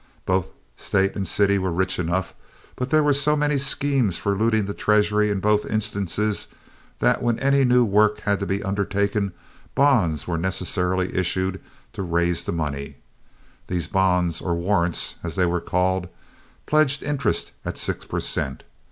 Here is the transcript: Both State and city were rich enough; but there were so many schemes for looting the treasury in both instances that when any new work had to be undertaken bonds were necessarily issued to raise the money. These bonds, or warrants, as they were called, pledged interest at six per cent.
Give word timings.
Both 0.25 0.51
State 0.77 1.15
and 1.15 1.27
city 1.27 1.59
were 1.59 1.71
rich 1.71 1.99
enough; 1.99 2.33
but 2.75 2.89
there 2.89 3.03
were 3.03 3.13
so 3.13 3.35
many 3.35 3.59
schemes 3.59 4.17
for 4.17 4.35
looting 4.35 4.65
the 4.65 4.73
treasury 4.73 5.29
in 5.29 5.39
both 5.39 5.63
instances 5.63 6.47
that 6.97 7.21
when 7.21 7.37
any 7.37 7.63
new 7.63 7.85
work 7.85 8.21
had 8.21 8.39
to 8.39 8.47
be 8.47 8.63
undertaken 8.63 9.31
bonds 9.75 10.27
were 10.27 10.39
necessarily 10.39 11.15
issued 11.15 11.61
to 11.93 12.01
raise 12.01 12.45
the 12.45 12.51
money. 12.51 12.95
These 13.67 13.85
bonds, 13.85 14.41
or 14.41 14.55
warrants, 14.55 15.17
as 15.23 15.35
they 15.35 15.45
were 15.45 15.61
called, 15.61 16.07
pledged 16.65 17.03
interest 17.03 17.51
at 17.63 17.77
six 17.77 18.03
per 18.03 18.19
cent. 18.21 18.63